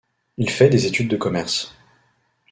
Il 0.39 0.49
fait 0.49 0.69
des 0.71 0.87
études 0.87 1.09
de 1.09 1.15
commerce. 1.15 1.75